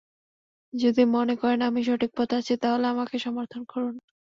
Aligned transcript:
যদি 0.73 1.03
মনে 1.15 1.33
করেন 1.35 1.59
আমি 1.61 1.81
সঠিক 1.83 2.11
পথে 2.17 2.35
আছি, 2.37 2.53
তাহলে 2.57 2.85
আমাকে 2.87 3.15
সমর্থন 3.19 3.61
করুন। 3.65 3.95